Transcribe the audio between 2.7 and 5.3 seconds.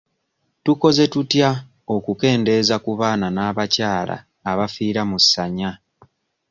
ku baana n'abakyala abafiira mu